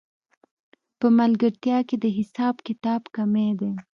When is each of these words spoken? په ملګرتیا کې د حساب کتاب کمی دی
په 0.99 1.07
ملګرتیا 1.19 1.77
کې 1.87 1.95
د 2.03 2.05
حساب 2.17 2.55
کتاب 2.67 3.01
کمی 3.15 3.49
دی 3.59 3.71